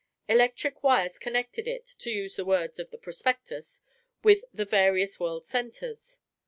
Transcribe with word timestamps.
Electric 0.27 0.81
wires 0.81 1.19
connected 1.19 1.67
it 1.67 1.85
(to 1.99 2.09
use 2.09 2.35
the 2.35 2.43
words 2.43 2.79
of 2.79 2.89
the 2.89 2.97
prospectus) 2.97 3.81
with 4.23 4.43
"the 4.51 4.65
various 4.65 5.19
world 5.19 5.45
centres." 5.45 6.17